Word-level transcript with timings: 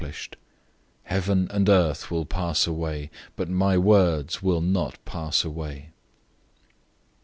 013:031 0.01 0.09
Heaven 1.03 1.47
and 1.51 1.69
earth 1.69 2.09
will 2.09 2.25
pass 2.25 2.65
away, 2.65 3.11
but 3.35 3.47
my 3.49 3.77
words 3.77 4.41
will 4.41 4.59
not 4.61 4.97
pass 5.05 5.43
away. 5.45 5.89